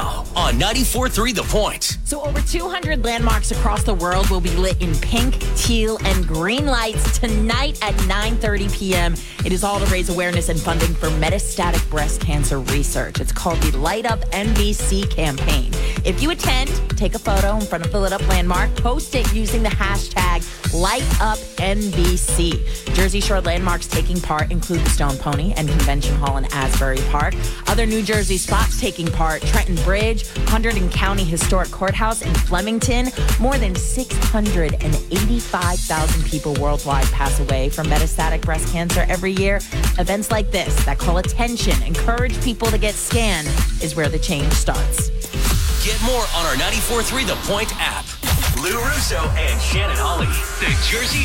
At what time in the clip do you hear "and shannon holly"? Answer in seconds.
49.38-50.26